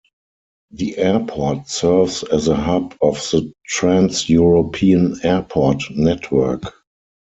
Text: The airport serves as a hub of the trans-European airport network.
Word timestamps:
The 0.71 0.97
airport 0.97 1.69
serves 1.69 2.23
as 2.23 2.47
a 2.47 2.55
hub 2.55 2.95
of 3.03 3.17
the 3.29 3.53
trans-European 3.67 5.19
airport 5.23 5.83
network. 5.91 6.63